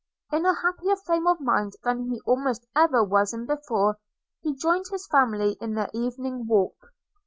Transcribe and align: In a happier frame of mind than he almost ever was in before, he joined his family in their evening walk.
In 0.31 0.47
a 0.47 0.55
happier 0.55 0.95
frame 0.95 1.27
of 1.27 1.39
mind 1.39 1.73
than 1.83 2.09
he 2.09 2.19
almost 2.25 2.65
ever 2.75 3.03
was 3.03 3.35
in 3.35 3.45
before, 3.45 3.97
he 4.41 4.55
joined 4.55 4.85
his 4.89 5.05
family 5.05 5.57
in 5.61 5.75
their 5.75 5.91
evening 5.93 6.47
walk. 6.47 6.79